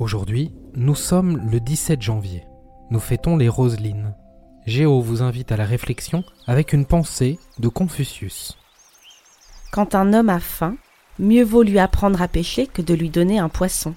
Aujourd'hui, 0.00 0.50
nous 0.74 0.94
sommes 0.94 1.36
le 1.50 1.60
17 1.60 2.00
janvier. 2.00 2.46
Nous 2.90 3.00
fêtons 3.00 3.36
les 3.36 3.50
Roselines. 3.50 4.14
Géo 4.64 5.02
vous 5.02 5.20
invite 5.20 5.52
à 5.52 5.58
la 5.58 5.66
réflexion 5.66 6.24
avec 6.46 6.72
une 6.72 6.86
pensée 6.86 7.38
de 7.58 7.68
Confucius. 7.68 8.56
Quand 9.72 9.94
un 9.94 10.14
homme 10.14 10.30
a 10.30 10.40
faim, 10.40 10.76
mieux 11.18 11.44
vaut 11.44 11.62
lui 11.62 11.78
apprendre 11.78 12.22
à 12.22 12.28
pêcher 12.28 12.66
que 12.66 12.80
de 12.80 12.94
lui 12.94 13.10
donner 13.10 13.38
un 13.38 13.50
poisson. 13.50 13.92